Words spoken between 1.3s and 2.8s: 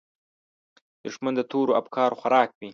د تورو افکارو خوراک وي